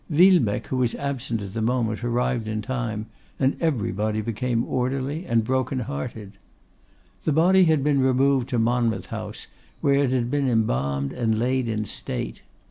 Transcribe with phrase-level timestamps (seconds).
[0.09, 3.05] Villebecque, who was absent at the moment, arrived in time;
[3.39, 6.31] and everybody became orderly and broken hearted.
[7.23, 9.45] The body had been removed to Monmouth House,
[9.79, 12.41] where it had been embalmed and laid in state.